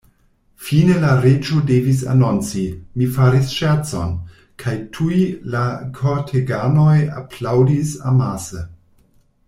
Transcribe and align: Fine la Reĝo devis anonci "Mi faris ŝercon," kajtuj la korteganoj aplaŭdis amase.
Fine 0.67 0.93
la 1.01 1.09
Reĝo 1.25 1.57
devis 1.71 1.99
anonci 2.13 2.63
"Mi 3.01 3.09
faris 3.17 3.51
ŝercon," 3.57 4.15
kajtuj 4.63 5.21
la 5.57 5.65
korteganoj 5.99 6.97
aplaŭdis 7.23 7.95
amase. 8.15 8.65